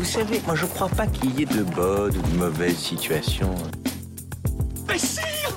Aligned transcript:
Vous 0.00 0.06
savez, 0.06 0.40
moi 0.46 0.54
je 0.54 0.64
crois 0.64 0.88
pas 0.88 1.06
qu'il 1.06 1.38
y 1.38 1.42
ait 1.42 1.44
de 1.44 1.62
bonnes 1.62 2.16
ou 2.16 2.22
de 2.22 2.36
mauvaises 2.38 2.78
situations. 2.78 3.54
Mais 4.88 4.96
sire 4.96 5.54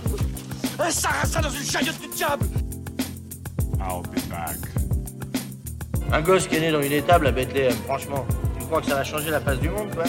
Un 0.77 0.89
sarrasin 0.89 1.39
dans 1.39 1.49
une 1.49 1.63
chariote 1.63 1.97
du 2.01 2.09
diable 2.09 2.45
I'll 3.79 4.01
be 4.01 4.19
back. 4.29 4.57
Un 6.11 6.21
gosse 6.21 6.47
qui 6.47 6.57
est 6.57 6.59
né 6.59 6.73
dans 6.73 6.81
une 6.81 6.91
étable 6.91 7.27
à 7.27 7.31
Bethléem, 7.31 7.71
franchement. 7.85 8.25
Tu 8.59 8.65
crois 8.65 8.81
que 8.81 8.87
ça 8.87 8.95
va 8.95 9.05
changer 9.05 9.31
la 9.31 9.39
face 9.39 9.59
du 9.61 9.69
monde, 9.69 9.95
quoi 9.95 10.03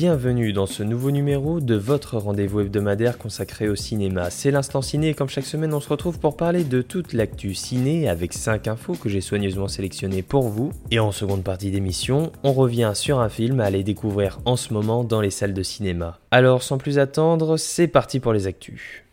Bienvenue 0.00 0.54
dans 0.54 0.64
ce 0.64 0.82
nouveau 0.82 1.10
numéro 1.10 1.60
de 1.60 1.74
votre 1.74 2.16
rendez-vous 2.16 2.60
hebdomadaire 2.60 3.18
consacré 3.18 3.68
au 3.68 3.76
cinéma. 3.76 4.30
C'est 4.30 4.50
l'instant 4.50 4.80
ciné 4.80 5.10
et 5.10 5.14
comme 5.14 5.28
chaque 5.28 5.44
semaine 5.44 5.74
on 5.74 5.80
se 5.80 5.90
retrouve 5.90 6.18
pour 6.18 6.38
parler 6.38 6.64
de 6.64 6.80
toute 6.80 7.12
l'actu 7.12 7.52
ciné 7.52 8.08
avec 8.08 8.32
5 8.32 8.66
infos 8.66 8.94
que 8.94 9.10
j'ai 9.10 9.20
soigneusement 9.20 9.68
sélectionnées 9.68 10.22
pour 10.22 10.48
vous. 10.48 10.72
Et 10.90 11.00
en 11.00 11.12
seconde 11.12 11.44
partie 11.44 11.70
d'émission, 11.70 12.32
on 12.44 12.54
revient 12.54 12.92
sur 12.94 13.20
un 13.20 13.28
film 13.28 13.60
à 13.60 13.66
aller 13.66 13.82
découvrir 13.82 14.38
en 14.46 14.56
ce 14.56 14.72
moment 14.72 15.04
dans 15.04 15.20
les 15.20 15.28
salles 15.28 15.52
de 15.52 15.62
cinéma. 15.62 16.18
Alors 16.30 16.62
sans 16.62 16.78
plus 16.78 16.98
attendre, 16.98 17.58
c'est 17.58 17.86
parti 17.86 18.20
pour 18.20 18.32
les 18.32 18.46
actus. 18.46 19.04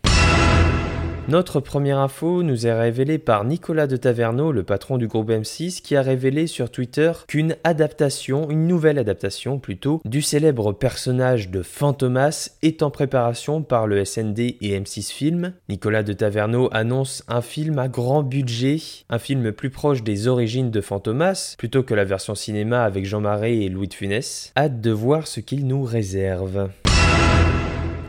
Notre 1.29 1.59
première 1.59 1.97
info 1.97 2.41
nous 2.41 2.67
est 2.67 2.73
révélée 2.73 3.17
par 3.17 3.43
Nicolas 3.43 3.85
de 3.85 3.97
Taverneau, 3.97 4.53
le 4.53 4.63
patron 4.63 4.97
du 4.97 5.07
groupe 5.09 5.29
M6, 5.29 5.81
qui 5.81 5.97
a 5.97 6.01
révélé 6.01 6.47
sur 6.47 6.71
Twitter 6.71 7.11
qu'une 7.27 7.57
adaptation, 7.65 8.49
une 8.49 8.65
nouvelle 8.65 8.97
adaptation 8.97 9.59
plutôt, 9.59 9.99
du 10.05 10.21
célèbre 10.21 10.71
personnage 10.71 11.49
de 11.49 11.61
Fantomas 11.63 12.51
est 12.61 12.81
en 12.81 12.91
préparation 12.91 13.61
par 13.61 13.87
le 13.87 14.05
SND 14.05 14.39
et 14.61 14.79
M6 14.79 15.11
Film. 15.11 15.53
Nicolas 15.67 16.03
de 16.03 16.13
Taverneau 16.13 16.69
annonce 16.71 17.25
un 17.27 17.41
film 17.41 17.77
à 17.77 17.89
grand 17.89 18.23
budget, 18.23 18.77
un 19.09 19.19
film 19.19 19.51
plus 19.51 19.69
proche 19.69 20.03
des 20.03 20.29
origines 20.29 20.71
de 20.71 20.79
Fantomas, 20.79 21.55
plutôt 21.57 21.83
que 21.83 21.93
la 21.93 22.05
version 22.05 22.35
cinéma 22.35 22.85
avec 22.85 23.05
Jean 23.05 23.19
Marais 23.19 23.57
et 23.57 23.67
Louis 23.67 23.89
de 23.89 23.93
Funès. 23.93 24.53
Hâte 24.55 24.79
de 24.79 24.91
voir 24.91 25.27
ce 25.27 25.41
qu'il 25.41 25.67
nous 25.67 25.83
réserve. 25.83 26.69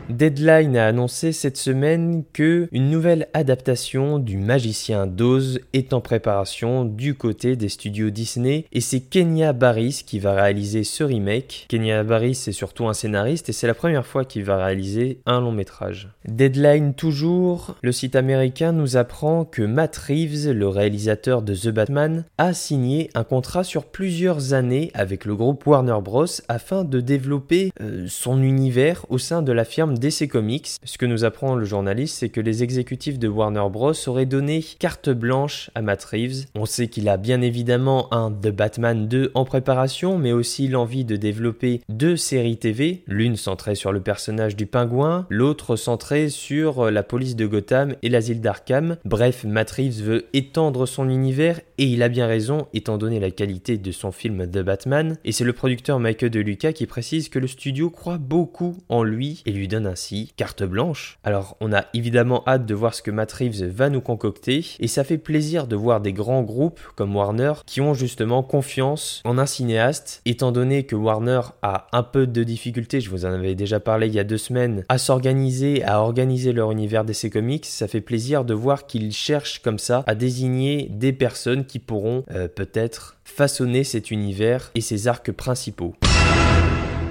Deadline 0.09 0.75
a 0.75 0.87
annoncé 0.87 1.31
cette 1.31 1.57
semaine 1.57 2.23
que 2.33 2.67
une 2.71 2.89
nouvelle 2.89 3.27
adaptation 3.35 4.17
du 4.17 4.37
Magicien 4.37 5.05
d'Oz 5.05 5.59
est 5.73 5.93
en 5.93 6.01
préparation 6.01 6.83
du 6.83 7.13
côté 7.13 7.55
des 7.55 7.69
studios 7.69 8.09
Disney 8.09 8.65
et 8.71 8.81
c'est 8.81 9.01
Kenya 9.01 9.53
Barris 9.53 10.01
qui 10.03 10.17
va 10.17 10.33
réaliser 10.33 10.83
ce 10.83 11.03
remake. 11.03 11.67
Kenya 11.69 12.03
Barris 12.03 12.33
c'est 12.33 12.51
surtout 12.51 12.87
un 12.87 12.95
scénariste 12.95 13.49
et 13.49 13.53
c'est 13.53 13.67
la 13.67 13.75
première 13.75 14.07
fois 14.07 14.25
qu'il 14.25 14.43
va 14.43 14.57
réaliser 14.57 15.19
un 15.27 15.41
long 15.41 15.51
métrage. 15.51 16.09
Deadline 16.27 16.95
toujours, 16.95 17.75
le 17.83 17.91
site 17.91 18.15
américain 18.15 18.71
nous 18.71 18.97
apprend 18.97 19.45
que 19.45 19.61
Matt 19.61 19.95
Reeves, 19.95 20.51
le 20.51 20.67
réalisateur 20.67 21.43
de 21.43 21.53
The 21.53 21.69
Batman, 21.69 22.25
a 22.39 22.53
signé 22.53 23.11
un 23.13 23.23
contrat 23.23 23.63
sur 23.63 23.85
plusieurs 23.85 24.53
années 24.53 24.89
avec 24.95 25.25
le 25.25 25.35
groupe 25.35 25.67
Warner 25.67 25.99
Bros 26.01 26.25
afin 26.47 26.83
de 26.83 26.99
développer 26.99 27.71
euh, 27.79 28.05
son 28.07 28.41
univers 28.41 29.05
au 29.09 29.19
sein 29.19 29.43
de 29.43 29.51
la 29.51 29.65
firme 29.65 29.98
DC 29.99 30.27
Comics. 30.27 30.69
Ce 30.83 30.97
que 30.97 31.05
nous 31.05 31.25
apprend 31.25 31.55
le 31.55 31.65
journaliste, 31.65 32.17
c'est 32.17 32.29
que 32.29 32.41
les 32.41 32.63
exécutifs 32.63 33.19
de 33.19 33.27
Warner 33.27 33.65
Bros. 33.71 33.93
auraient 34.07 34.25
donné 34.25 34.63
carte 34.79 35.09
blanche 35.09 35.69
à 35.75 35.81
Matt 35.81 36.03
Reeves. 36.05 36.45
On 36.55 36.65
sait 36.65 36.87
qu'il 36.87 37.09
a 37.09 37.17
bien 37.17 37.41
évidemment 37.41 38.11
un 38.13 38.31
The 38.31 38.49
Batman 38.49 39.07
2 39.07 39.31
en 39.33 39.45
préparation, 39.45 40.17
mais 40.17 40.31
aussi 40.31 40.67
l'envie 40.67 41.05
de 41.05 41.15
développer 41.15 41.81
deux 41.89 42.15
séries 42.15 42.57
TV, 42.57 43.03
l'une 43.07 43.35
centrée 43.35 43.75
sur 43.75 43.91
le 43.91 43.99
personnage 43.99 44.55
du 44.55 44.65
pingouin, 44.65 45.25
l'autre 45.29 45.75
centrée 45.75 46.29
sur 46.29 46.89
la 46.89 47.03
police 47.03 47.35
de 47.35 47.45
Gotham 47.45 47.95
et 48.01 48.09
l'asile 48.09 48.41
d'Arkham. 48.41 48.97
Bref, 49.05 49.43
Matt 49.43 49.71
Reeves 49.71 50.01
veut 50.01 50.25
étendre 50.33 50.85
son 50.85 51.09
univers 51.09 51.59
et 51.77 51.85
il 51.85 52.03
a 52.03 52.09
bien 52.09 52.27
raison 52.27 52.67
étant 52.73 52.97
donné 52.97 53.19
la 53.19 53.31
qualité 53.31 53.77
de 53.77 53.91
son 53.91 54.11
film 54.11 54.49
The 54.49 54.59
Batman. 54.59 55.17
Et 55.25 55.31
c'est 55.31 55.43
le 55.43 55.53
producteur 55.53 55.99
Michael 55.99 56.29
De 56.29 56.39
Luca 56.39 56.73
qui 56.73 56.85
précise 56.85 57.29
que 57.29 57.39
le 57.39 57.47
studio 57.47 57.89
croit 57.89 58.17
beaucoup 58.17 58.77
en 58.87 59.03
lui 59.03 59.41
et 59.45 59.51
lui 59.51 59.67
donne 59.67 59.87
carte 60.35 60.63
blanche. 60.63 61.19
Alors 61.23 61.57
on 61.59 61.73
a 61.73 61.85
évidemment 61.93 62.43
hâte 62.47 62.65
de 62.65 62.73
voir 62.73 62.93
ce 62.93 63.01
que 63.01 63.11
Matt 63.11 63.31
Reeves 63.31 63.65
va 63.65 63.89
nous 63.89 64.01
concocter 64.01 64.65
et 64.79 64.87
ça 64.87 65.03
fait 65.03 65.17
plaisir 65.17 65.67
de 65.67 65.75
voir 65.75 66.01
des 66.01 66.13
grands 66.13 66.43
groupes 66.43 66.79
comme 66.95 67.15
Warner 67.15 67.53
qui 67.65 67.81
ont 67.81 67.93
justement 67.93 68.43
confiance 68.43 69.21
en 69.25 69.37
un 69.37 69.45
cinéaste 69.45 70.21
étant 70.25 70.51
donné 70.51 70.83
que 70.83 70.95
Warner 70.95 71.41
a 71.61 71.87
un 71.91 72.03
peu 72.03 72.27
de 72.27 72.43
difficultés, 72.43 73.01
je 73.01 73.09
vous 73.09 73.25
en 73.25 73.31
avais 73.31 73.55
déjà 73.55 73.79
parlé 73.79 74.07
il 74.07 74.13
y 74.13 74.19
a 74.19 74.23
deux 74.23 74.37
semaines, 74.37 74.85
à 74.89 74.97
s'organiser, 74.97 75.83
à 75.83 76.01
organiser 76.01 76.53
leur 76.53 76.71
univers 76.71 77.05
DC 77.05 77.29
Comics, 77.31 77.65
ça 77.65 77.87
fait 77.87 78.01
plaisir 78.01 78.45
de 78.45 78.53
voir 78.53 78.87
qu'ils 78.87 79.11
cherchent 79.11 79.61
comme 79.61 79.79
ça 79.79 80.03
à 80.07 80.15
désigner 80.15 80.87
des 80.91 81.13
personnes 81.13 81.65
qui 81.65 81.79
pourront 81.79 82.23
euh, 82.31 82.47
peut-être 82.47 83.17
façonner 83.23 83.83
cet 83.83 84.11
univers 84.11 84.71
et 84.75 84.81
ses 84.81 85.07
arcs 85.07 85.31
principaux. 85.31 85.95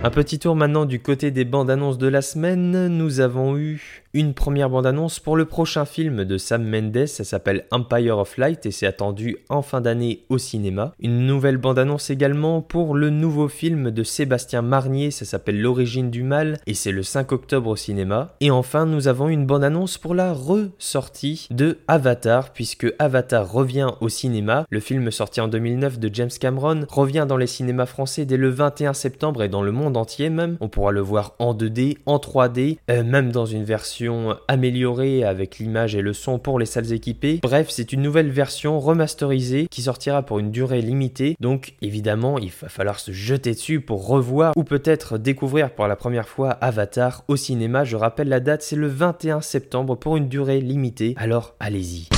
Un 0.04 0.10
petit 0.10 0.38
tour 0.38 0.54
maintenant 0.54 0.84
du 0.84 1.00
côté 1.00 1.32
des 1.32 1.44
bandes 1.44 1.70
annonces 1.70 1.98
de 1.98 2.06
la 2.06 2.22
semaine. 2.22 2.86
Nous 2.86 3.18
avons 3.18 3.58
eu 3.58 4.04
une 4.14 4.32
première 4.32 4.70
bande-annonce 4.70 5.20
pour 5.20 5.36
le 5.36 5.44
prochain 5.44 5.84
film 5.84 6.24
de 6.24 6.38
Sam 6.38 6.64
Mendes, 6.64 7.06
ça 7.06 7.24
s'appelle 7.24 7.66
Empire 7.70 8.16
of 8.16 8.38
Light 8.38 8.64
et 8.64 8.70
c'est 8.70 8.86
attendu 8.86 9.36
en 9.50 9.60
fin 9.60 9.82
d'année 9.82 10.24
au 10.30 10.38
cinéma. 10.38 10.94
Une 10.98 11.26
nouvelle 11.26 11.58
bande-annonce 11.58 12.08
également 12.08 12.62
pour 12.62 12.94
le 12.94 13.10
nouveau 13.10 13.48
film 13.48 13.90
de 13.90 14.02
Sébastien 14.02 14.62
Marnier, 14.62 15.10
ça 15.10 15.26
s'appelle 15.26 15.60
L'origine 15.60 16.10
du 16.10 16.22
mal 16.22 16.58
et 16.66 16.72
c'est 16.72 16.92
le 16.92 17.02
5 17.02 17.32
octobre 17.32 17.68
au 17.68 17.76
cinéma. 17.76 18.34
Et 18.40 18.50
enfin, 18.50 18.86
nous 18.86 19.08
avons 19.08 19.28
une 19.28 19.44
bande-annonce 19.44 19.98
pour 19.98 20.14
la 20.14 20.32
ressortie 20.32 21.46
de 21.50 21.78
Avatar, 21.86 22.54
puisque 22.54 22.86
Avatar 22.98 23.50
revient 23.50 23.90
au 24.00 24.08
cinéma. 24.08 24.64
Le 24.70 24.80
film 24.80 25.10
sorti 25.10 25.42
en 25.42 25.48
2009 25.48 25.98
de 25.98 26.10
James 26.14 26.30
Cameron 26.40 26.86
revient 26.88 27.26
dans 27.28 27.36
les 27.36 27.46
cinémas 27.46 27.86
français 27.86 28.24
dès 28.24 28.38
le 28.38 28.48
21 28.48 28.94
septembre 28.94 29.42
et 29.42 29.50
dans 29.50 29.62
le 29.62 29.72
monde 29.72 29.98
entier 29.98 30.30
même. 30.30 30.56
On 30.60 30.68
pourra 30.68 30.92
le 30.92 31.00
voir 31.00 31.34
en 31.38 31.54
2D, 31.54 31.98
en 32.06 32.16
3D, 32.16 32.78
euh, 32.90 33.04
même 33.04 33.32
dans 33.32 33.44
une 33.44 33.64
version 33.64 33.97
améliorée 34.48 35.24
avec 35.24 35.58
l'image 35.58 35.94
et 35.94 36.02
le 36.02 36.12
son 36.12 36.38
pour 36.38 36.58
les 36.58 36.66
salles 36.66 36.92
équipées. 36.92 37.40
Bref, 37.42 37.68
c'est 37.70 37.92
une 37.92 38.02
nouvelle 38.02 38.30
version 38.30 38.78
remasterisée 38.80 39.66
qui 39.70 39.82
sortira 39.82 40.22
pour 40.22 40.38
une 40.38 40.50
durée 40.50 40.80
limitée. 40.80 41.36
Donc 41.40 41.74
évidemment, 41.82 42.38
il 42.38 42.50
va 42.50 42.68
falloir 42.68 43.00
se 43.00 43.12
jeter 43.12 43.52
dessus 43.52 43.80
pour 43.80 44.06
revoir 44.06 44.52
ou 44.56 44.64
peut-être 44.64 45.18
découvrir 45.18 45.70
pour 45.70 45.86
la 45.86 45.96
première 45.96 46.28
fois 46.28 46.50
Avatar 46.50 47.24
au 47.28 47.36
cinéma. 47.36 47.84
Je 47.84 47.96
rappelle 47.96 48.28
la 48.28 48.40
date, 48.40 48.62
c'est 48.62 48.76
le 48.76 48.88
21 48.88 49.40
septembre 49.40 49.96
pour 49.96 50.16
une 50.16 50.28
durée 50.28 50.60
limitée. 50.60 51.14
Alors 51.16 51.54
allez-y. 51.60 52.08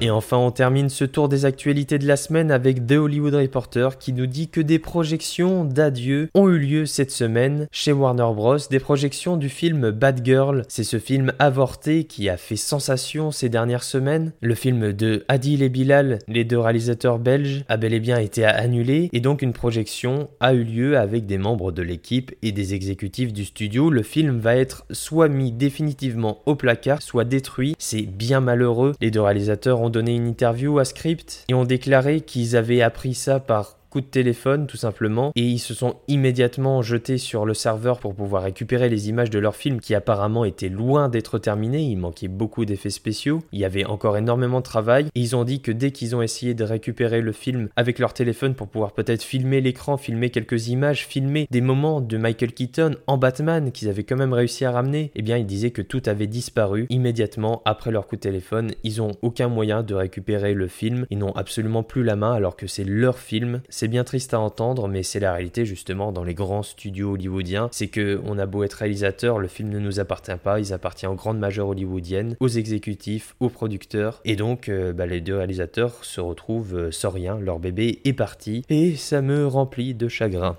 Et 0.00 0.10
enfin, 0.10 0.36
on 0.36 0.52
termine 0.52 0.90
ce 0.90 1.04
tour 1.04 1.28
des 1.28 1.44
actualités 1.44 1.98
de 1.98 2.06
la 2.06 2.16
semaine 2.16 2.52
avec 2.52 2.86
The 2.86 2.92
Hollywood 2.92 3.34
Reporter 3.34 3.98
qui 3.98 4.12
nous 4.12 4.26
dit 4.26 4.48
que 4.48 4.60
des 4.60 4.78
projections 4.78 5.64
d'adieu 5.64 6.28
ont 6.34 6.48
eu 6.48 6.56
lieu 6.56 6.86
cette 6.86 7.10
semaine 7.10 7.66
chez 7.72 7.90
Warner 7.90 8.30
Bros. 8.32 8.58
Des 8.70 8.78
projections 8.78 9.36
du 9.36 9.48
film 9.48 9.90
Bad 9.90 10.24
Girl. 10.24 10.62
C'est 10.68 10.84
ce 10.84 11.00
film 11.00 11.32
avorté 11.40 12.04
qui 12.04 12.28
a 12.28 12.36
fait 12.36 12.54
sensation 12.54 13.32
ces 13.32 13.48
dernières 13.48 13.82
semaines. 13.82 14.32
Le 14.40 14.54
film 14.54 14.92
de 14.92 15.24
Adil 15.26 15.64
et 15.64 15.68
Bilal, 15.68 16.20
les 16.28 16.44
deux 16.44 16.60
réalisateurs 16.60 17.18
belges, 17.18 17.64
a 17.68 17.76
bel 17.76 17.92
et 17.92 18.00
bien 18.00 18.18
été 18.18 18.44
annulé 18.44 19.10
et 19.12 19.20
donc 19.20 19.42
une 19.42 19.52
projection 19.52 20.28
a 20.38 20.54
eu 20.54 20.62
lieu 20.62 20.96
avec 20.96 21.26
des 21.26 21.38
membres 21.38 21.72
de 21.72 21.82
l'équipe 21.82 22.32
et 22.42 22.52
des 22.52 22.72
exécutifs 22.74 23.32
du 23.32 23.44
studio. 23.44 23.90
Le 23.90 24.04
film 24.04 24.38
va 24.38 24.54
être 24.54 24.84
soit 24.92 25.28
mis 25.28 25.50
définitivement 25.50 26.38
au 26.46 26.54
placard, 26.54 27.02
soit 27.02 27.24
détruit. 27.24 27.74
C'est 27.80 28.02
bien 28.02 28.38
malheureux. 28.38 28.94
Les 29.00 29.10
deux 29.10 29.22
réalisateurs 29.22 29.80
ont 29.80 29.87
donné 29.90 30.14
une 30.14 30.26
interview 30.26 30.78
à 30.78 30.84
Script 30.84 31.44
et 31.48 31.54
ont 31.54 31.64
déclaré 31.64 32.20
qu'ils 32.20 32.56
avaient 32.56 32.82
appris 32.82 33.14
ça 33.14 33.40
par 33.40 33.77
coup 33.90 34.00
de 34.00 34.06
téléphone 34.06 34.66
tout 34.66 34.76
simplement 34.76 35.32
et 35.34 35.42
ils 35.42 35.58
se 35.58 35.74
sont 35.74 35.96
immédiatement 36.08 36.82
jetés 36.82 37.18
sur 37.18 37.46
le 37.46 37.54
serveur 37.54 37.98
pour 37.98 38.14
pouvoir 38.14 38.42
récupérer 38.42 38.88
les 38.88 39.08
images 39.08 39.30
de 39.30 39.38
leur 39.38 39.56
film 39.56 39.80
qui 39.80 39.94
apparemment 39.94 40.44
étaient 40.44 40.68
loin 40.68 41.08
d'être 41.08 41.38
terminé, 41.38 41.80
il 41.80 41.96
manquait 41.96 42.28
beaucoup 42.28 42.64
d'effets 42.64 42.90
spéciaux, 42.90 43.40
il 43.52 43.60
y 43.60 43.64
avait 43.64 43.84
encore 43.84 44.16
énormément 44.16 44.58
de 44.58 44.64
travail 44.64 45.06
et 45.14 45.20
ils 45.20 45.36
ont 45.36 45.44
dit 45.44 45.60
que 45.60 45.72
dès 45.72 45.90
qu'ils 45.90 46.14
ont 46.14 46.22
essayé 46.22 46.54
de 46.54 46.64
récupérer 46.64 47.20
le 47.20 47.32
film 47.32 47.68
avec 47.76 47.98
leur 47.98 48.12
téléphone 48.12 48.54
pour 48.54 48.68
pouvoir 48.68 48.92
peut-être 48.92 49.22
filmer 49.22 49.60
l'écran, 49.60 49.96
filmer 49.96 50.30
quelques 50.30 50.68
images, 50.68 51.06
filmer 51.06 51.46
des 51.50 51.60
moments 51.60 52.00
de 52.00 52.16
Michael 52.16 52.52
Keaton 52.52 52.96
en 53.06 53.16
Batman 53.16 53.72
qu'ils 53.72 53.88
avaient 53.88 54.04
quand 54.04 54.16
même 54.16 54.32
réussi 54.32 54.64
à 54.64 54.70
ramener, 54.70 55.10
eh 55.14 55.22
bien 55.22 55.38
ils 55.38 55.46
disaient 55.46 55.70
que 55.70 55.82
tout 55.82 56.02
avait 56.06 56.26
disparu 56.26 56.86
immédiatement 56.90 57.62
après 57.64 57.90
leur 57.90 58.06
coup 58.06 58.16
de 58.16 58.20
téléphone, 58.20 58.72
ils 58.84 59.00
ont 59.00 59.12
aucun 59.22 59.48
moyen 59.48 59.82
de 59.82 59.94
récupérer 59.94 60.54
le 60.54 60.68
film, 60.68 61.06
ils 61.10 61.18
n'ont 61.18 61.32
absolument 61.32 61.82
plus 61.82 62.04
la 62.04 62.16
main 62.16 62.32
alors 62.32 62.56
que 62.56 62.66
c'est 62.66 62.84
leur 62.84 63.18
film, 63.18 63.62
c'est 63.78 63.86
bien 63.86 64.02
triste 64.02 64.34
à 64.34 64.40
entendre, 64.40 64.88
mais 64.88 65.04
c'est 65.04 65.20
la 65.20 65.32
réalité 65.32 65.64
justement 65.64 66.10
dans 66.10 66.24
les 66.24 66.34
grands 66.34 66.64
studios 66.64 67.12
hollywoodiens. 67.12 67.68
C'est 67.70 67.86
que 67.86 68.20
on 68.24 68.36
a 68.36 68.44
beau 68.44 68.64
être 68.64 68.72
réalisateur, 68.72 69.38
le 69.38 69.46
film 69.46 69.68
ne 69.68 69.78
nous 69.78 70.00
appartient 70.00 70.36
pas, 70.42 70.58
il 70.58 70.72
appartient 70.72 71.06
aux 71.06 71.14
grandes 71.14 71.38
majeures 71.38 71.68
hollywoodiennes, 71.68 72.34
aux 72.40 72.48
exécutifs, 72.48 73.36
aux 73.38 73.50
producteurs. 73.50 74.20
Et 74.24 74.34
donc, 74.34 74.68
euh, 74.68 74.92
bah, 74.92 75.06
les 75.06 75.20
deux 75.20 75.36
réalisateurs 75.36 76.04
se 76.04 76.20
retrouvent 76.20 76.76
euh, 76.76 76.90
sans 76.90 77.10
rien, 77.10 77.38
leur 77.38 77.60
bébé 77.60 78.00
est 78.04 78.14
parti, 78.14 78.64
et 78.68 78.96
ça 78.96 79.22
me 79.22 79.46
remplit 79.46 79.94
de 79.94 80.08
chagrin. 80.08 80.56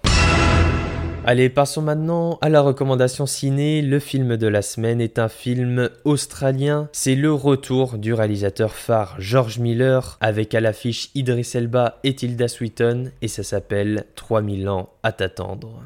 Allez, 1.26 1.50
passons 1.50 1.82
maintenant 1.82 2.40
à 2.42 2.50
la 2.50 2.62
recommandation 2.62 3.26
ciné. 3.26 3.82
Le 3.82 4.00
film 4.00 4.38
de 4.38 4.48
la 4.48 4.62
semaine 4.62 5.02
est 5.02 5.20
un 5.20 5.28
film 5.28 5.90
australien. 6.04 6.90
C'est 6.92 7.16
le 7.16 7.32
retour 7.32 7.98
du 7.98 8.14
réalisateur 8.14 8.74
phare 8.74 9.16
George 9.20 9.60
Miller 9.60 10.18
avec 10.22 10.56
à 10.56 10.62
l'affiche 10.62 11.10
Idris 11.16 11.52
Elba 11.54 12.00
et 12.04 12.16
Tilda 12.16 12.48
Swinton 12.48 13.12
et 13.22 13.28
ça 13.28 13.44
s'appelle 13.44 14.06
3000 14.16 14.70
ans 14.70 14.90
à 15.04 15.12
t'attendre. 15.12 15.84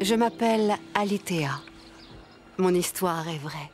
Je 0.00 0.14
m'appelle 0.14 0.74
Alitea. 0.94 1.60
Mon 2.56 2.74
histoire 2.74 3.28
est 3.28 3.38
vraie. 3.38 3.70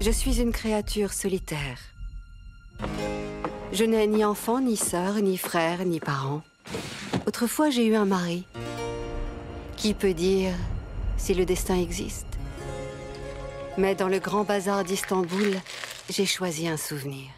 Je 0.00 0.10
suis 0.10 0.40
une 0.40 0.52
créature 0.52 1.12
solitaire. 1.12 1.99
Je 3.72 3.84
n'ai 3.84 4.06
ni 4.06 4.24
enfant, 4.24 4.60
ni 4.60 4.76
sœur, 4.76 5.16
ni 5.16 5.38
frère, 5.38 5.84
ni 5.84 6.00
parents. 6.00 6.42
Autrefois, 7.26 7.70
j'ai 7.70 7.86
eu 7.86 7.94
un 7.94 8.04
mari. 8.04 8.44
Qui 9.76 9.94
peut 9.94 10.14
dire 10.14 10.52
si 11.16 11.34
le 11.34 11.44
destin 11.44 11.76
existe? 11.76 12.26
Mais 13.78 13.94
dans 13.94 14.08
le 14.08 14.18
grand 14.18 14.44
bazar 14.44 14.84
d'Istanbul, 14.84 15.56
j'ai 16.08 16.26
choisi 16.26 16.68
un 16.68 16.76
souvenir. 16.76 17.30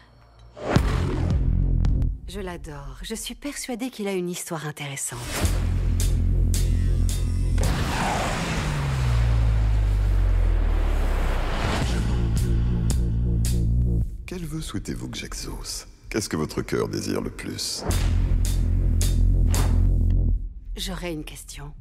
Je 2.27 2.39
l'adore. 2.39 2.97
Je 3.03 3.13
suis 3.13 3.35
persuadée 3.35 3.91
qu'il 3.91 4.07
a 4.07 4.13
une 4.13 4.29
histoire 4.29 4.65
intéressante. 4.67 5.19
Souhaitez-vous 14.63 15.09
que 15.09 15.17
j'exauce? 15.17 15.85
Qu'est-ce 16.09 16.29
que 16.29 16.37
votre 16.37 16.61
cœur 16.61 16.87
désire 16.87 17.21
le 17.21 17.29
plus? 17.29 17.83
J'aurais 20.75 21.13
une 21.13 21.23
question. 21.23 21.73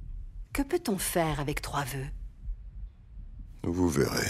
Que 0.53 0.63
peut-on 0.63 0.99
faire 0.99 1.41
avec 1.41 1.63
trois 1.63 1.85
vœux? 1.85 2.07
Vous 3.63 3.89
verrez. 3.89 4.27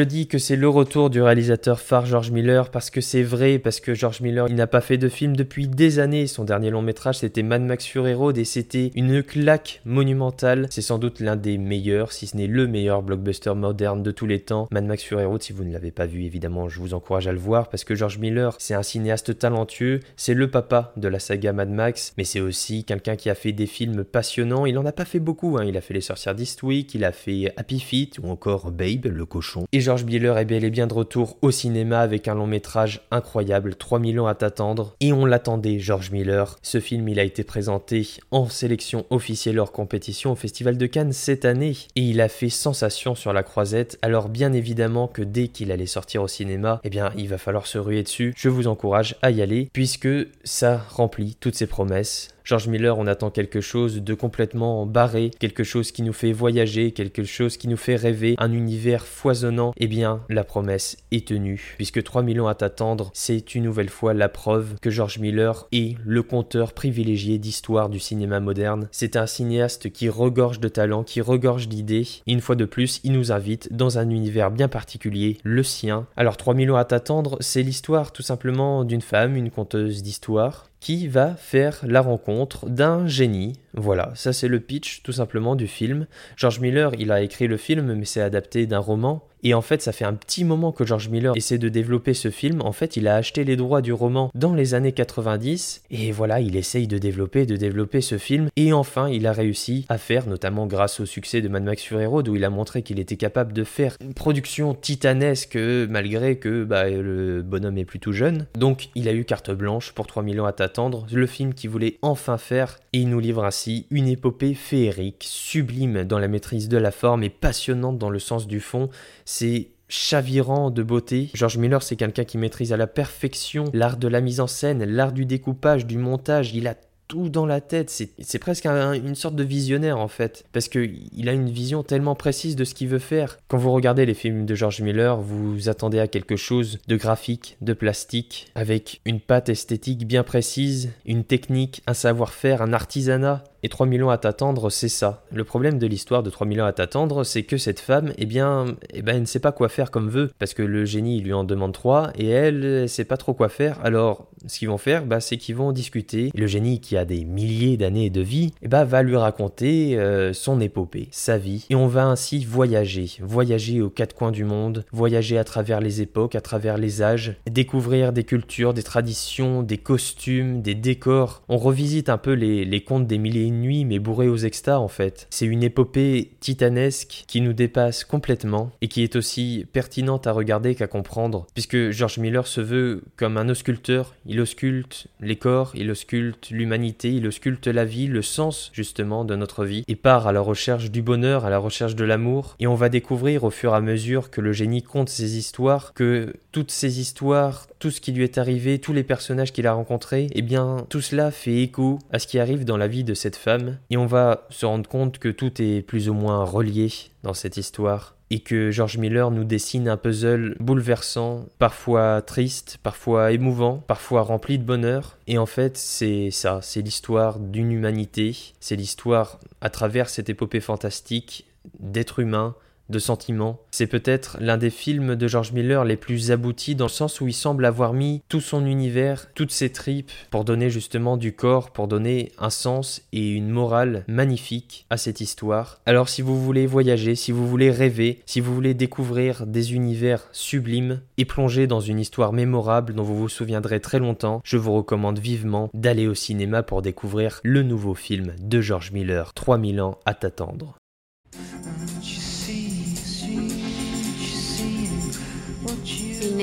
Je 0.00 0.04
dis 0.04 0.28
que 0.28 0.38
c'est 0.38 0.56
le 0.56 0.66
retour 0.66 1.10
du 1.10 1.20
réalisateur 1.20 1.78
phare 1.78 2.06
George 2.06 2.30
Miller 2.30 2.70
parce 2.70 2.88
que 2.88 3.02
c'est 3.02 3.22
vrai, 3.22 3.58
parce 3.58 3.80
que 3.80 3.92
George 3.92 4.22
Miller, 4.22 4.46
il 4.48 4.54
n'a 4.54 4.66
pas 4.66 4.80
fait 4.80 4.96
de 4.96 5.10
film 5.10 5.36
depuis 5.36 5.68
des 5.68 5.98
années. 5.98 6.26
Son 6.26 6.44
dernier 6.44 6.70
long 6.70 6.80
métrage, 6.80 7.18
c'était 7.18 7.42
Mad 7.42 7.60
Max 7.60 7.84
Fury 7.84 8.14
Road 8.14 8.38
et 8.38 8.46
c'était 8.46 8.92
une 8.94 9.22
claque 9.22 9.82
monumentale. 9.84 10.68
C'est 10.70 10.80
sans 10.80 10.96
doute 10.96 11.20
l'un 11.20 11.36
des 11.36 11.58
meilleurs, 11.58 12.12
si 12.12 12.26
ce 12.26 12.38
n'est 12.38 12.46
le 12.46 12.66
meilleur 12.66 13.02
blockbuster 13.02 13.54
moderne 13.54 14.02
de 14.02 14.10
tous 14.10 14.24
les 14.24 14.40
temps. 14.40 14.68
Mad 14.70 14.86
Max 14.86 15.02
Fury 15.02 15.26
Road, 15.26 15.42
si 15.42 15.52
vous 15.52 15.64
ne 15.64 15.72
l'avez 15.74 15.90
pas 15.90 16.06
vu, 16.06 16.24
évidemment, 16.24 16.70
je 16.70 16.80
vous 16.80 16.94
encourage 16.94 17.26
à 17.26 17.32
le 17.32 17.38
voir 17.38 17.68
parce 17.68 17.84
que 17.84 17.94
George 17.94 18.16
Miller, 18.16 18.56
c'est 18.58 18.72
un 18.72 18.82
cinéaste 18.82 19.36
talentueux, 19.38 20.00
c'est 20.16 20.32
le 20.32 20.50
papa 20.50 20.94
de 20.96 21.08
la 21.08 21.18
saga 21.18 21.52
Mad 21.52 21.68
Max, 21.68 22.14
mais 22.16 22.24
c'est 22.24 22.40
aussi 22.40 22.84
quelqu'un 22.84 23.16
qui 23.16 23.28
a 23.28 23.34
fait 23.34 23.52
des 23.52 23.66
films 23.66 24.04
passionnants. 24.04 24.64
Il 24.64 24.78
en 24.78 24.86
a 24.86 24.92
pas 24.92 25.04
fait 25.04 25.20
beaucoup, 25.20 25.58
hein. 25.58 25.66
il 25.66 25.76
a 25.76 25.82
fait 25.82 25.92
Les 25.92 26.00
Sorcières 26.00 26.34
d'Eastwick, 26.34 26.94
il 26.94 27.04
a 27.04 27.12
fait 27.12 27.52
Happy 27.58 27.80
Feet 27.80 28.18
ou 28.22 28.30
encore 28.30 28.70
Babe, 28.70 29.04
le 29.04 29.26
cochon. 29.26 29.66
George 29.89 29.89
Miller 29.98 30.38
est 30.38 30.44
bel 30.44 30.64
et 30.64 30.70
bien 30.70 30.86
de 30.86 30.94
retour 30.94 31.36
au 31.42 31.50
cinéma 31.50 32.00
avec 32.00 32.28
un 32.28 32.34
long 32.34 32.46
métrage 32.46 33.00
incroyable, 33.10 33.74
3000 33.74 34.20
ans 34.20 34.26
à 34.28 34.36
t'attendre. 34.36 34.94
Et 35.00 35.12
on 35.12 35.26
l'attendait, 35.26 35.80
George 35.80 36.12
Miller. 36.12 36.58
Ce 36.62 36.78
film, 36.78 37.08
il 37.08 37.18
a 37.18 37.24
été 37.24 37.42
présenté 37.42 38.08
en 38.30 38.48
sélection 38.48 39.04
officielle 39.10 39.58
hors 39.58 39.72
compétition 39.72 40.30
au 40.30 40.36
Festival 40.36 40.78
de 40.78 40.86
Cannes 40.86 41.12
cette 41.12 41.44
année. 41.44 41.76
Et 41.96 42.02
il 42.02 42.20
a 42.20 42.28
fait 42.28 42.50
sensation 42.50 43.16
sur 43.16 43.32
la 43.32 43.42
croisette. 43.42 43.98
Alors 44.00 44.28
bien 44.28 44.52
évidemment 44.52 45.08
que 45.08 45.22
dès 45.22 45.48
qu'il 45.48 45.72
allait 45.72 45.86
sortir 45.86 46.22
au 46.22 46.28
cinéma, 46.28 46.80
eh 46.84 46.90
bien 46.90 47.12
il 47.16 47.28
va 47.28 47.38
falloir 47.38 47.66
se 47.66 47.78
ruer 47.78 48.04
dessus. 48.04 48.32
Je 48.36 48.48
vous 48.48 48.68
encourage 48.68 49.16
à 49.22 49.32
y 49.32 49.42
aller 49.42 49.68
puisque 49.72 50.08
ça 50.44 50.80
remplit 50.88 51.36
toutes 51.40 51.56
ses 51.56 51.66
promesses. 51.66 52.28
George 52.50 52.66
Miller, 52.66 52.98
on 52.98 53.06
attend 53.06 53.30
quelque 53.30 53.60
chose 53.60 54.02
de 54.02 54.14
complètement 54.14 54.84
barré, 54.84 55.30
quelque 55.38 55.62
chose 55.62 55.92
qui 55.92 56.02
nous 56.02 56.12
fait 56.12 56.32
voyager, 56.32 56.90
quelque 56.90 57.22
chose 57.22 57.56
qui 57.56 57.68
nous 57.68 57.76
fait 57.76 57.94
rêver, 57.94 58.34
un 58.38 58.52
univers 58.52 59.06
foisonnant. 59.06 59.69
Eh 59.76 59.86
bien, 59.86 60.20
la 60.28 60.44
promesse 60.44 60.96
est 61.10 61.28
tenue, 61.28 61.74
puisque 61.76 62.02
3000 62.02 62.40
ans 62.40 62.48
à 62.48 62.54
t'attendre, 62.54 63.10
c'est 63.14 63.54
une 63.54 63.64
nouvelle 63.64 63.88
fois 63.88 64.14
la 64.14 64.28
preuve 64.28 64.76
que 64.80 64.90
George 64.90 65.18
Miller 65.18 65.66
est 65.72 65.96
le 66.04 66.22
conteur 66.22 66.72
privilégié 66.72 67.38
d'histoire 67.38 67.88
du 67.88 67.98
cinéma 67.98 68.40
moderne. 68.40 68.88
C'est 68.90 69.16
un 69.16 69.26
cinéaste 69.26 69.90
qui 69.90 70.08
regorge 70.08 70.60
de 70.60 70.68
talent, 70.68 71.04
qui 71.04 71.20
regorge 71.20 71.68
d'idées. 71.68 72.06
Une 72.26 72.40
fois 72.40 72.56
de 72.56 72.64
plus, 72.64 73.00
il 73.04 73.12
nous 73.12 73.32
invite 73.32 73.72
dans 73.72 73.98
un 73.98 74.10
univers 74.10 74.50
bien 74.50 74.68
particulier, 74.68 75.38
le 75.42 75.62
sien. 75.62 76.06
Alors 76.16 76.36
3000 76.36 76.70
ans 76.72 76.76
à 76.76 76.84
t'attendre, 76.84 77.36
c'est 77.40 77.62
l'histoire 77.62 78.12
tout 78.12 78.22
simplement 78.22 78.84
d'une 78.84 79.02
femme, 79.02 79.36
une 79.36 79.50
conteuse 79.50 80.02
d'histoire, 80.02 80.70
qui 80.80 81.08
va 81.08 81.34
faire 81.34 81.78
la 81.82 82.00
rencontre 82.00 82.68
d'un 82.68 83.06
génie. 83.06 83.52
Voilà, 83.74 84.12
ça 84.14 84.32
c'est 84.32 84.48
le 84.48 84.60
pitch 84.60 85.02
tout 85.02 85.12
simplement 85.12 85.56
du 85.56 85.66
film. 85.66 86.06
George 86.36 86.60
Miller, 86.60 86.92
il 86.98 87.12
a 87.12 87.22
écrit 87.22 87.46
le 87.46 87.56
film, 87.56 87.94
mais 87.94 88.04
c'est 88.04 88.20
adapté 88.20 88.66
d'un 88.66 88.78
roman. 88.78 89.22
Et 89.42 89.54
en 89.54 89.62
fait, 89.62 89.80
ça 89.80 89.92
fait 89.92 90.04
un 90.04 90.14
petit 90.14 90.44
moment 90.44 90.72
que 90.72 90.84
George 90.84 91.08
Miller 91.08 91.34
essaie 91.36 91.58
de 91.58 91.68
développer 91.68 92.14
ce 92.14 92.30
film. 92.30 92.60
En 92.60 92.72
fait, 92.72 92.96
il 92.96 93.08
a 93.08 93.16
acheté 93.16 93.44
les 93.44 93.56
droits 93.56 93.80
du 93.80 93.92
roman 93.92 94.30
dans 94.34 94.54
les 94.54 94.74
années 94.74 94.92
90. 94.92 95.82
Et 95.90 96.12
voilà, 96.12 96.40
il 96.40 96.56
essaye 96.56 96.86
de 96.86 96.98
développer, 96.98 97.46
de 97.46 97.56
développer 97.56 98.00
ce 98.00 98.18
film. 98.18 98.48
Et 98.56 98.72
enfin, 98.72 99.08
il 99.08 99.26
a 99.26 99.32
réussi 99.32 99.86
à 99.88 99.98
faire, 99.98 100.26
notamment 100.26 100.66
grâce 100.66 101.00
au 101.00 101.06
succès 101.06 101.40
de 101.40 101.48
Mad 101.48 101.62
Max 101.62 101.82
Fury 101.82 102.06
Road, 102.06 102.28
où 102.28 102.36
il 102.36 102.44
a 102.44 102.50
montré 102.50 102.82
qu'il 102.82 103.00
était 103.00 103.16
capable 103.16 103.52
de 103.52 103.64
faire 103.64 103.96
une 104.00 104.14
production 104.14 104.74
titanesque, 104.74 105.56
malgré 105.56 106.36
que 106.36 106.64
bah, 106.64 106.90
le 106.90 107.42
bonhomme 107.42 107.78
est 107.78 107.84
plutôt 107.84 108.12
jeune. 108.12 108.46
Donc, 108.54 108.90
il 108.94 109.08
a 109.08 109.14
eu 109.14 109.24
carte 109.24 109.50
blanche 109.50 109.92
pour 109.92 110.06
3000 110.06 110.40
ans 110.40 110.46
à 110.46 110.52
t'attendre. 110.52 111.06
Le 111.10 111.26
film 111.26 111.54
qu'il 111.54 111.70
voulait 111.70 111.96
enfin 112.02 112.36
faire. 112.36 112.78
Et 112.92 112.98
il 112.98 113.08
nous 113.08 113.20
livre 113.20 113.44
une 113.90 114.08
épopée 114.08 114.54
féerique, 114.54 115.24
sublime 115.26 116.04
dans 116.04 116.18
la 116.18 116.28
maîtrise 116.28 116.68
de 116.68 116.76
la 116.76 116.90
forme 116.90 117.22
et 117.22 117.30
passionnante 117.30 117.98
dans 117.98 118.10
le 118.10 118.18
sens 118.18 118.46
du 118.46 118.60
fond. 118.60 118.90
C'est 119.24 119.68
chavirant 119.88 120.70
de 120.70 120.82
beauté. 120.82 121.30
George 121.34 121.58
Miller, 121.58 121.82
c'est 121.82 121.96
quelqu'un 121.96 122.24
qui 122.24 122.38
maîtrise 122.38 122.72
à 122.72 122.76
la 122.76 122.86
perfection 122.86 123.64
l'art 123.72 123.96
de 123.96 124.08
la 124.08 124.20
mise 124.20 124.40
en 124.40 124.46
scène, 124.46 124.84
l'art 124.84 125.12
du 125.12 125.26
découpage, 125.26 125.86
du 125.86 125.98
montage. 125.98 126.54
Il 126.54 126.68
a 126.68 126.76
tout 127.08 127.28
dans 127.28 127.44
la 127.44 127.60
tête. 127.60 127.90
C'est 127.90 128.38
presque 128.38 128.66
une 128.66 129.16
sorte 129.16 129.34
de 129.34 129.42
visionnaire 129.42 129.98
en 129.98 130.06
fait, 130.06 130.44
parce 130.52 130.68
qu'il 130.68 131.28
a 131.28 131.32
une 131.32 131.50
vision 131.50 131.82
tellement 131.82 132.14
précise 132.14 132.54
de 132.54 132.62
ce 132.62 132.72
qu'il 132.72 132.86
veut 132.86 133.00
faire. 133.00 133.40
Quand 133.48 133.58
vous 133.58 133.72
regardez 133.72 134.06
les 134.06 134.14
films 134.14 134.46
de 134.46 134.54
George 134.54 134.80
Miller, 134.80 135.20
vous 135.20 135.68
attendez 135.68 135.98
à 135.98 136.06
quelque 136.06 136.36
chose 136.36 136.78
de 136.86 136.94
graphique, 136.94 137.56
de 137.62 137.72
plastique, 137.72 138.52
avec 138.54 139.00
une 139.04 139.18
patte 139.18 139.48
esthétique 139.48 140.06
bien 140.06 140.22
précise, 140.22 140.90
une 141.04 141.24
technique, 141.24 141.82
un 141.88 141.94
savoir-faire, 141.94 142.62
un 142.62 142.72
artisanat. 142.72 143.42
Et 143.62 143.68
3000 143.68 144.04
ans 144.04 144.10
à 144.10 144.18
t'attendre, 144.18 144.70
c'est 144.70 144.88
ça. 144.88 145.22
Le 145.32 145.44
problème 145.44 145.78
de 145.78 145.86
l'histoire 145.86 146.22
de 146.22 146.30
3000 146.30 146.62
ans 146.62 146.66
à 146.66 146.72
t'attendre, 146.72 147.24
c'est 147.24 147.42
que 147.42 147.58
cette 147.58 147.80
femme, 147.80 148.12
eh 148.16 148.24
bien, 148.24 148.76
eh 148.94 149.02
ben, 149.02 149.16
elle 149.16 149.22
ne 149.22 149.26
sait 149.26 149.38
pas 149.38 149.52
quoi 149.52 149.68
faire 149.68 149.90
comme 149.90 150.08
veut, 150.08 150.30
parce 150.38 150.54
que 150.54 150.62
le 150.62 150.84
génie 150.84 151.20
lui 151.20 151.32
en 151.32 151.44
demande 151.44 151.72
trois, 151.72 152.10
et 152.16 152.28
elle, 152.28 152.64
elle 152.64 152.88
sait 152.88 153.04
pas 153.04 153.18
trop 153.18 153.34
quoi 153.34 153.48
faire. 153.48 153.78
Alors, 153.84 154.28
ce 154.46 154.58
qu'ils 154.58 154.68
vont 154.68 154.78
faire, 154.78 155.04
bah, 155.04 155.20
c'est 155.20 155.36
qu'ils 155.36 155.56
vont 155.56 155.72
discuter. 155.72 156.30
Le 156.34 156.46
génie 156.46 156.80
qui 156.80 156.96
a 156.96 157.04
des 157.04 157.24
milliers 157.24 157.76
d'années 157.76 158.08
de 158.08 158.22
vie, 158.22 158.52
eh 158.62 158.68
bah, 158.68 158.84
va 158.84 159.02
lui 159.02 159.16
raconter 159.16 159.98
euh, 159.98 160.32
son 160.32 160.60
épopée, 160.60 161.08
sa 161.10 161.36
vie, 161.36 161.66
et 161.68 161.74
on 161.74 161.86
va 161.86 162.06
ainsi 162.06 162.44
voyager, 162.44 163.10
voyager 163.20 163.82
aux 163.82 163.90
quatre 163.90 164.14
coins 164.14 164.32
du 164.32 164.44
monde, 164.44 164.84
voyager 164.92 165.36
à 165.36 165.44
travers 165.44 165.80
les 165.80 166.00
époques, 166.00 166.34
à 166.34 166.40
travers 166.40 166.78
les 166.78 167.02
âges, 167.02 167.36
découvrir 167.46 168.14
des 168.14 168.24
cultures, 168.24 168.72
des 168.72 168.82
traditions, 168.82 169.62
des 169.62 169.78
costumes, 169.78 170.62
des 170.62 170.74
décors. 170.74 171.42
On 171.48 171.58
revisite 171.58 172.08
un 172.08 172.18
peu 172.18 172.32
les, 172.32 172.64
les 172.64 172.82
contes 172.82 173.06
des 173.06 173.18
milliers 173.18 173.49
nuit 173.50 173.84
mais 173.84 173.98
bourrée 173.98 174.28
aux 174.28 174.36
extas 174.36 174.78
en 174.78 174.88
fait. 174.88 175.26
C'est 175.30 175.46
une 175.46 175.62
épopée 175.62 176.32
titanesque 176.40 177.24
qui 177.26 177.40
nous 177.40 177.52
dépasse 177.52 178.04
complètement 178.04 178.70
et 178.80 178.88
qui 178.88 179.02
est 179.02 179.16
aussi 179.16 179.66
pertinente 179.72 180.26
à 180.26 180.32
regarder 180.32 180.74
qu'à 180.74 180.86
comprendre 180.86 181.46
puisque 181.54 181.90
George 181.90 182.18
Miller 182.18 182.46
se 182.46 182.60
veut 182.60 183.02
comme 183.16 183.36
un 183.36 183.48
ausculteur, 183.48 184.14
il 184.26 184.40
ausculte 184.40 185.06
les 185.20 185.36
corps, 185.36 185.72
il 185.74 185.90
ausculte 185.90 186.50
l'humanité, 186.50 187.12
il 187.12 187.26
ausculte 187.26 187.66
la 187.66 187.84
vie, 187.84 188.06
le 188.06 188.22
sens 188.22 188.70
justement 188.72 189.24
de 189.24 189.36
notre 189.36 189.64
vie 189.64 189.84
et 189.88 189.96
part 189.96 190.26
à 190.26 190.32
la 190.32 190.40
recherche 190.40 190.90
du 190.90 191.02
bonheur, 191.02 191.44
à 191.44 191.50
la 191.50 191.58
recherche 191.58 191.94
de 191.94 192.04
l'amour 192.04 192.56
et 192.60 192.66
on 192.66 192.74
va 192.74 192.88
découvrir 192.88 193.44
au 193.44 193.50
fur 193.50 193.72
et 193.72 193.76
à 193.76 193.80
mesure 193.80 194.30
que 194.30 194.40
le 194.40 194.52
génie 194.52 194.82
compte 194.82 195.08
ses 195.08 195.36
histoires 195.36 195.92
que 195.94 196.34
toutes 196.52 196.70
ces 196.70 197.00
histoires 197.00 197.66
tout 197.80 197.90
ce 197.90 198.00
qui 198.00 198.12
lui 198.12 198.22
est 198.22 198.38
arrivé, 198.38 198.78
tous 198.78 198.92
les 198.92 199.02
personnages 199.02 199.52
qu'il 199.52 199.66
a 199.66 199.72
rencontrés, 199.72 200.28
eh 200.32 200.42
bien 200.42 200.86
tout 200.88 201.00
cela 201.00 201.32
fait 201.32 201.62
écho 201.62 201.98
à 202.12 202.20
ce 202.20 202.28
qui 202.28 202.38
arrive 202.38 202.64
dans 202.64 202.76
la 202.76 202.86
vie 202.86 203.02
de 203.02 203.14
cette 203.14 203.36
femme 203.36 203.78
et 203.90 203.96
on 203.96 204.06
va 204.06 204.46
se 204.50 204.66
rendre 204.66 204.88
compte 204.88 205.18
que 205.18 205.28
tout 205.28 205.60
est 205.60 205.82
plus 205.82 206.08
ou 206.08 206.14
moins 206.14 206.44
relié 206.44 206.92
dans 207.24 207.34
cette 207.34 207.56
histoire 207.56 208.14
et 208.30 208.40
que 208.40 208.70
George 208.70 208.96
Miller 208.96 209.30
nous 209.30 209.44
dessine 209.44 209.88
un 209.88 209.96
puzzle 209.96 210.56
bouleversant, 210.60 211.46
parfois 211.58 212.22
triste, 212.22 212.78
parfois 212.82 213.32
émouvant, 213.32 213.82
parfois 213.88 214.22
rempli 214.22 214.56
de 214.56 214.62
bonheur. 214.62 215.18
Et 215.26 215.36
en 215.36 215.46
fait, 215.46 215.76
c'est 215.76 216.30
ça, 216.30 216.60
c'est 216.62 216.80
l'histoire 216.80 217.40
d'une 217.40 217.72
humanité, 217.72 218.36
c'est 218.60 218.76
l'histoire 218.76 219.40
à 219.60 219.68
travers 219.68 220.08
cette 220.08 220.28
épopée 220.28 220.60
fantastique 220.60 221.46
d'êtres 221.80 222.20
humains, 222.20 222.54
de 222.90 222.98
sentiments. 222.98 223.60
C'est 223.70 223.86
peut-être 223.86 224.36
l'un 224.40 224.56
des 224.56 224.70
films 224.70 225.16
de 225.16 225.28
George 225.28 225.52
Miller 225.52 225.84
les 225.84 225.96
plus 225.96 226.30
aboutis 226.30 226.74
dans 226.74 226.86
le 226.86 226.90
sens 226.90 227.20
où 227.20 227.28
il 227.28 227.32
semble 227.32 227.64
avoir 227.64 227.92
mis 227.92 228.22
tout 228.28 228.40
son 228.40 228.66
univers, 228.66 229.32
toutes 229.34 229.52
ses 229.52 229.70
tripes 229.70 230.10
pour 230.30 230.44
donner 230.44 230.70
justement 230.70 231.16
du 231.16 231.32
corps, 231.32 231.70
pour 231.70 231.88
donner 231.88 232.32
un 232.38 232.50
sens 232.50 233.02
et 233.12 233.30
une 233.30 233.48
morale 233.48 234.04
magnifique 234.08 234.86
à 234.90 234.96
cette 234.96 235.20
histoire. 235.20 235.80
Alors 235.86 236.08
si 236.08 236.22
vous 236.22 236.40
voulez 236.42 236.66
voyager, 236.66 237.14
si 237.14 237.32
vous 237.32 237.46
voulez 237.48 237.70
rêver, 237.70 238.20
si 238.26 238.40
vous 238.40 238.54
voulez 238.54 238.74
découvrir 238.74 239.46
des 239.46 239.74
univers 239.74 240.28
sublimes 240.32 241.00
et 241.16 241.24
plonger 241.24 241.66
dans 241.66 241.80
une 241.80 241.98
histoire 241.98 242.32
mémorable 242.32 242.94
dont 242.94 243.02
vous 243.02 243.16
vous 243.16 243.28
souviendrez 243.28 243.80
très 243.80 243.98
longtemps, 243.98 244.40
je 244.44 244.56
vous 244.56 244.72
recommande 244.72 245.18
vivement 245.18 245.70
d'aller 245.74 246.06
au 246.06 246.14
cinéma 246.14 246.62
pour 246.62 246.82
découvrir 246.82 247.40
le 247.44 247.62
nouveau 247.62 247.94
film 247.94 248.34
de 248.40 248.60
George 248.60 248.92
Miller, 248.92 249.32
3000 249.34 249.80
ans 249.80 249.98
à 250.04 250.14
t'attendre. 250.14 250.76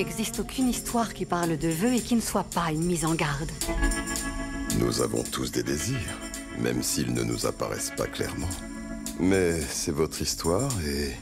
N'existe 0.07 0.39
aucune 0.39 0.69
histoire 0.69 1.13
qui 1.13 1.25
parle 1.25 1.57
de 1.57 1.67
vœux 1.67 1.93
et 1.93 1.99
qui 1.99 2.15
ne 2.15 2.21
soit 2.21 2.45
pas 2.45 2.71
une 2.71 2.85
mise 2.85 3.03
en 3.03 3.13
garde. 3.13 3.51
Nous 4.79 5.01
avons 5.01 5.21
tous 5.21 5.51
des 5.51 5.63
désirs, 5.63 6.17
même 6.59 6.81
s'ils 6.81 7.13
ne 7.13 7.23
nous 7.23 7.45
apparaissent 7.45 7.91
pas 7.97 8.07
clairement. 8.07 8.47
Mais 9.19 9.59
c'est 9.59 9.91
votre 9.91 10.21
histoire 10.21 10.71
et 10.81 11.13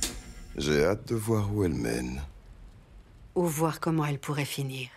j'ai 0.55 0.85
hâte 0.85 1.07
de 1.07 1.15
voir 1.15 1.51
où 1.51 1.63
elle 1.63 1.73
mène. 1.73 2.21
Ou 3.33 3.47
voir 3.47 3.79
comment 3.79 4.05
elle 4.05 4.19
pourrait 4.19 4.45
finir. 4.45 4.89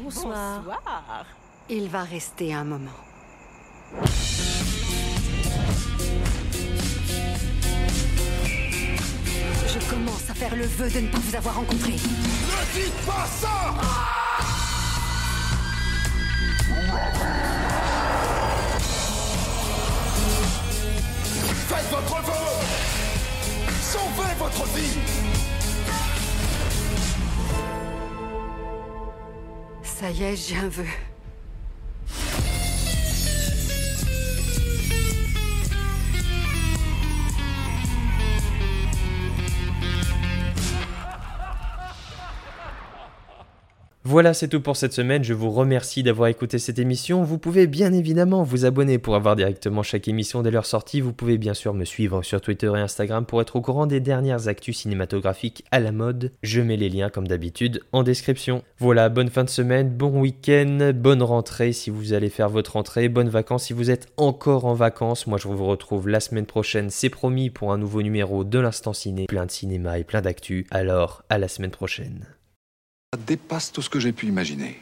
Bonsoir. 0.00 0.64
Il 1.70 1.88
va 1.88 2.02
rester 2.02 2.52
un 2.52 2.64
moment. 2.64 3.07
Je 9.66 9.78
commence 9.90 10.30
à 10.30 10.34
faire 10.34 10.56
le 10.56 10.66
vœu 10.66 10.90
de 10.90 11.00
ne 11.00 11.08
pas 11.08 11.18
vous 11.18 11.36
avoir 11.36 11.54
rencontré. 11.56 11.92
Ne 11.92 12.80
dites 12.80 13.06
pas 13.06 13.26
ça 13.40 13.74
Faites 21.68 21.90
votre 21.90 22.22
vœu 22.22 22.32
Sauvez 23.82 24.34
votre 24.38 24.64
vie 24.74 24.98
Ça 29.82 30.10
y 30.10 30.22
est, 30.22 30.36
j'ai 30.36 30.56
un 30.56 30.68
vœu. 30.68 30.86
Voilà, 44.10 44.32
c'est 44.32 44.48
tout 44.48 44.62
pour 44.62 44.78
cette 44.78 44.94
semaine. 44.94 45.22
Je 45.22 45.34
vous 45.34 45.50
remercie 45.50 46.02
d'avoir 46.02 46.30
écouté 46.30 46.58
cette 46.58 46.78
émission. 46.78 47.24
Vous 47.24 47.36
pouvez 47.36 47.66
bien 47.66 47.92
évidemment 47.92 48.42
vous 48.42 48.64
abonner 48.64 48.96
pour 48.96 49.14
avoir 49.16 49.36
directement 49.36 49.82
chaque 49.82 50.08
émission 50.08 50.42
dès 50.42 50.50
leur 50.50 50.64
sortie. 50.64 51.02
Vous 51.02 51.12
pouvez 51.12 51.36
bien 51.36 51.52
sûr 51.52 51.74
me 51.74 51.84
suivre 51.84 52.22
sur 52.22 52.40
Twitter 52.40 52.72
et 52.74 52.80
Instagram 52.80 53.26
pour 53.26 53.42
être 53.42 53.56
au 53.56 53.60
courant 53.60 53.86
des 53.86 54.00
dernières 54.00 54.48
actus 54.48 54.78
cinématographiques 54.78 55.62
à 55.72 55.78
la 55.78 55.92
mode. 55.92 56.32
Je 56.42 56.62
mets 56.62 56.78
les 56.78 56.88
liens 56.88 57.10
comme 57.10 57.28
d'habitude 57.28 57.82
en 57.92 58.02
description. 58.02 58.62
Voilà, 58.78 59.10
bonne 59.10 59.28
fin 59.28 59.44
de 59.44 59.50
semaine, 59.50 59.90
bon 59.90 60.18
week-end, 60.18 60.92
bonne 60.94 61.22
rentrée 61.22 61.74
si 61.74 61.90
vous 61.90 62.14
allez 62.14 62.30
faire 62.30 62.48
votre 62.48 62.72
rentrée, 62.72 63.10
bonnes 63.10 63.28
vacances 63.28 63.64
si 63.64 63.74
vous 63.74 63.90
êtes 63.90 64.08
encore 64.16 64.64
en 64.64 64.72
vacances. 64.72 65.26
Moi, 65.26 65.36
je 65.36 65.48
vous 65.48 65.66
retrouve 65.66 66.08
la 66.08 66.20
semaine 66.20 66.46
prochaine, 66.46 66.88
c'est 66.88 67.10
promis, 67.10 67.50
pour 67.50 67.74
un 67.74 67.78
nouveau 67.78 68.00
numéro 68.00 68.42
de 68.42 68.58
l'Instant 68.58 68.94
Ciné. 68.94 69.26
Plein 69.26 69.44
de 69.44 69.50
cinéma 69.50 69.98
et 69.98 70.04
plein 70.04 70.22
d'actu. 70.22 70.66
Alors, 70.70 71.24
à 71.28 71.36
la 71.36 71.48
semaine 71.48 71.72
prochaine. 71.72 72.24
Ça 73.14 73.18
dépasse 73.26 73.72
tout 73.72 73.80
ce 73.80 73.88
que 73.88 73.98
j'ai 73.98 74.12
pu 74.12 74.26
imaginer. 74.26 74.76